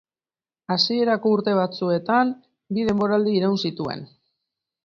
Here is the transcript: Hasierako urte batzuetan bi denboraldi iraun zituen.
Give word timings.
Hasierako 0.75 1.33
urte 1.35 1.53
batzuetan 1.59 2.33
bi 2.79 2.89
denboraldi 2.91 3.37
iraun 3.41 3.63
zituen. 3.67 4.07